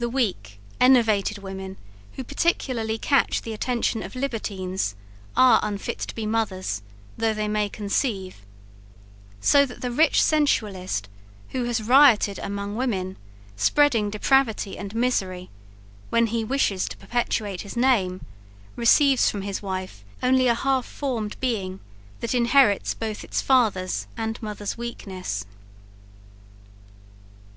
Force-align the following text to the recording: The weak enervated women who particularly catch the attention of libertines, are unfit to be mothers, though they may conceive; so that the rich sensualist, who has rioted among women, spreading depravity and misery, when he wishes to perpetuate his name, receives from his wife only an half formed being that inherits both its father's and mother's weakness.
The 0.00 0.08
weak 0.08 0.58
enervated 0.80 1.38
women 1.38 1.76
who 2.14 2.24
particularly 2.24 2.98
catch 2.98 3.42
the 3.42 3.52
attention 3.52 4.02
of 4.02 4.16
libertines, 4.16 4.96
are 5.36 5.60
unfit 5.62 6.00
to 6.00 6.14
be 6.16 6.26
mothers, 6.26 6.82
though 7.16 7.32
they 7.32 7.46
may 7.46 7.68
conceive; 7.68 8.38
so 9.40 9.64
that 9.64 9.82
the 9.82 9.92
rich 9.92 10.20
sensualist, 10.20 11.08
who 11.50 11.62
has 11.62 11.80
rioted 11.80 12.40
among 12.40 12.74
women, 12.74 13.16
spreading 13.54 14.10
depravity 14.10 14.76
and 14.76 14.96
misery, 14.96 15.48
when 16.10 16.26
he 16.26 16.42
wishes 16.42 16.88
to 16.88 16.96
perpetuate 16.96 17.60
his 17.60 17.76
name, 17.76 18.26
receives 18.74 19.30
from 19.30 19.42
his 19.42 19.62
wife 19.62 20.04
only 20.24 20.48
an 20.48 20.56
half 20.56 20.84
formed 20.86 21.38
being 21.38 21.78
that 22.18 22.34
inherits 22.34 22.94
both 22.94 23.22
its 23.22 23.40
father's 23.40 24.08
and 24.16 24.42
mother's 24.42 24.76
weakness. 24.76 25.46